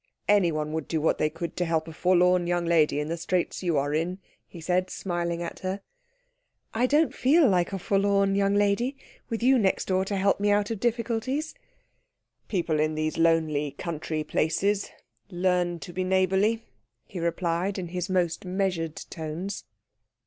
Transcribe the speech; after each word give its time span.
"Anyone 0.27 0.73
would 0.73 0.87
do 0.87 0.99
what 0.99 1.19
they 1.19 1.29
could 1.29 1.55
to 1.57 1.63
help 1.65 1.87
a 1.87 1.93
forlorn 1.93 2.47
young 2.47 2.65
lady 2.65 2.99
in 2.99 3.07
the 3.07 3.17
straits 3.17 3.61
you 3.61 3.77
are 3.77 3.93
in," 3.93 4.17
he 4.47 4.59
said, 4.59 4.89
smiling 4.89 5.43
at 5.43 5.59
her. 5.59 5.81
"I 6.73 6.87
don't 6.87 7.13
feel 7.13 7.47
like 7.47 7.71
a 7.71 7.77
forlorn 7.77 8.33
young 8.33 8.55
lady 8.55 8.97
with 9.29 9.43
you 9.43 9.59
next 9.59 9.85
door 9.85 10.03
to 10.05 10.15
help 10.17 10.39
me 10.39 10.49
out 10.49 10.71
of 10.71 10.79
the 10.79 10.87
difficulties." 10.87 11.53
"People 12.47 12.79
in 12.79 12.95
these 12.95 13.19
lonely 13.19 13.73
country 13.73 14.23
places 14.23 14.89
learn 15.29 15.77
to 15.81 15.93
be 15.93 16.03
neighbourly," 16.03 16.63
he 17.05 17.19
replied 17.19 17.77
in 17.77 17.89
his 17.89 18.09
most 18.09 18.43
measured 18.43 18.95
tones. 19.11 19.65